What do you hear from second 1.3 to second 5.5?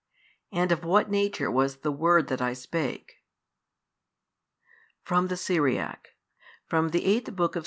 was the word that I spake?" (From the